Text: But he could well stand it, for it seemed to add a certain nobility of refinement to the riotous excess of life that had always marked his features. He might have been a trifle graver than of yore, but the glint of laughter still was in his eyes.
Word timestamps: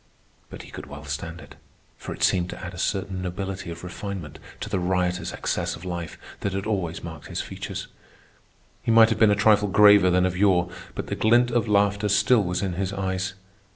But 0.49 0.63
he 0.63 0.71
could 0.71 0.87
well 0.87 1.05
stand 1.05 1.41
it, 1.41 1.53
for 1.95 2.11
it 2.11 2.23
seemed 2.23 2.49
to 2.49 2.65
add 2.65 2.73
a 2.73 2.79
certain 2.79 3.21
nobility 3.21 3.69
of 3.69 3.83
refinement 3.83 4.39
to 4.61 4.67
the 4.67 4.79
riotous 4.79 5.31
excess 5.31 5.75
of 5.75 5.85
life 5.85 6.17
that 6.39 6.53
had 6.53 6.65
always 6.65 7.03
marked 7.03 7.27
his 7.27 7.39
features. 7.39 7.85
He 8.81 8.89
might 8.89 9.09
have 9.11 9.19
been 9.19 9.29
a 9.29 9.35
trifle 9.35 9.67
graver 9.67 10.09
than 10.09 10.25
of 10.25 10.35
yore, 10.35 10.71
but 10.95 11.05
the 11.05 11.15
glint 11.15 11.51
of 11.51 11.67
laughter 11.67 12.09
still 12.09 12.43
was 12.43 12.63
in 12.63 12.73
his 12.73 12.91
eyes. 12.91 13.35